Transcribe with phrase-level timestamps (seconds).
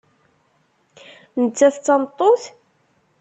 [1.41, 2.43] Nettat d tameṭṭut?